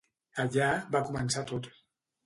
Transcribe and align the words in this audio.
Allà, 0.43 0.71
va 0.97 1.03
començar 1.13 1.47
tot. 1.55 1.73